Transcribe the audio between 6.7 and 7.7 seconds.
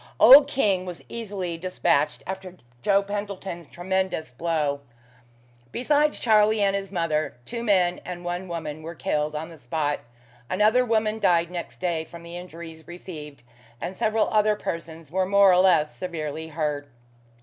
his mother, two